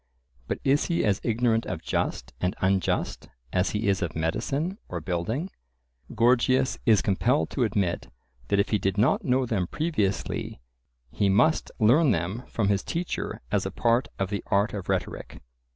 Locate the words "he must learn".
11.11-12.09